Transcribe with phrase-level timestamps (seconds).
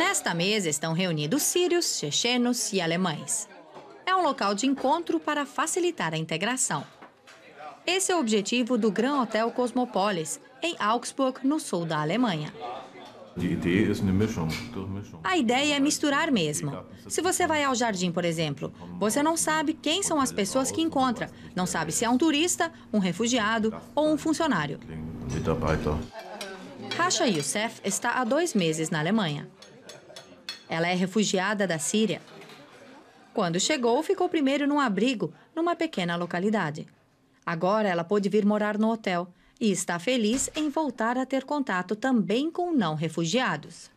[0.00, 3.46] Nesta mesa estão reunidos sírios, chechenos e alemães.
[4.06, 6.86] É um local de encontro para facilitar a integração.
[7.86, 12.50] Esse é o objetivo do Gran Hotel Cosmopolis, em Augsburg, no sul da Alemanha.
[15.22, 16.82] A ideia é misturar mesmo.
[17.06, 20.80] Se você vai ao jardim, por exemplo, você não sabe quem são as pessoas que
[20.80, 21.30] encontra.
[21.54, 24.80] Não sabe se é um turista, um refugiado ou um funcionário.
[26.96, 29.46] Rasha Youssef está há dois meses na Alemanha.
[30.70, 32.22] Ela é refugiada da Síria.
[33.34, 36.86] Quando chegou, ficou primeiro num abrigo, numa pequena localidade.
[37.44, 39.26] Agora ela pôde vir morar no hotel
[39.60, 43.90] e está feliz em voltar a ter contato também com não refugiados.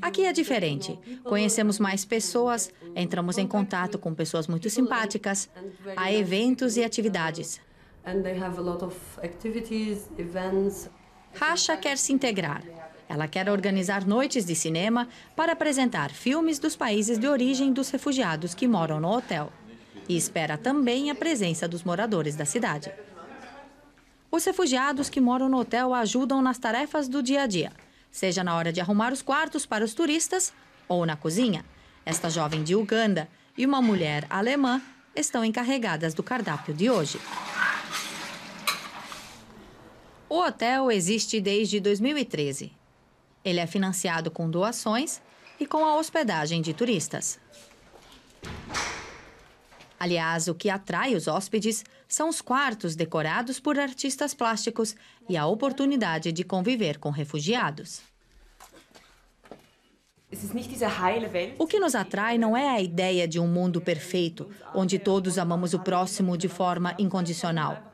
[0.00, 0.96] Aqui é diferente.
[1.24, 5.50] Conhecemos mais pessoas, entramos em contato com pessoas muito simpáticas,
[5.96, 7.60] há eventos e atividades.
[11.34, 12.62] Rasha quer se integrar.
[13.08, 18.54] Ela quer organizar noites de cinema para apresentar filmes dos países de origem dos refugiados
[18.54, 19.52] que moram no hotel
[20.08, 22.92] e espera também a presença dos moradores da cidade.
[24.30, 27.72] Os refugiados que moram no hotel ajudam nas tarefas do dia a dia,
[28.10, 30.52] seja na hora de arrumar os quartos para os turistas
[30.88, 31.64] ou na cozinha.
[32.06, 34.80] Esta jovem de Uganda e uma mulher alemã
[35.14, 37.18] estão encarregadas do cardápio de hoje.
[40.30, 42.70] O hotel existe desde 2013.
[43.44, 45.20] Ele é financiado com doações
[45.58, 47.40] e com a hospedagem de turistas.
[49.98, 54.94] Aliás, o que atrai os hóspedes são os quartos decorados por artistas plásticos
[55.28, 58.00] e a oportunidade de conviver com refugiados.
[61.58, 65.74] O que nos atrai não é a ideia de um mundo perfeito, onde todos amamos
[65.74, 67.90] o próximo de forma incondicional.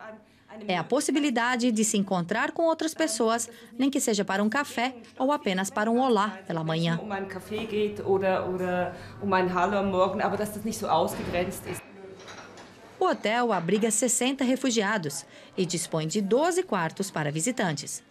[0.67, 4.95] É a possibilidade de se encontrar com outras pessoas, nem que seja para um café
[5.19, 6.99] ou apenas para um olá pela manhã.
[12.99, 18.03] O hotel abriga 60 refugiados e dispõe de 12 quartos para visitantes.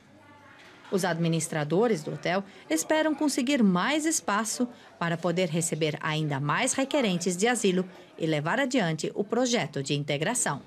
[0.92, 4.68] Os administradores do hotel esperam conseguir mais espaço
[5.00, 7.84] para poder receber ainda mais requerentes de asilo
[8.18, 10.62] e levar adiante o projeto de integração.